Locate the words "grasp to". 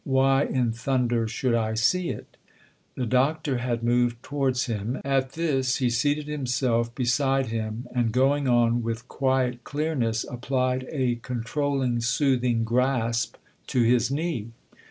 12.63-13.83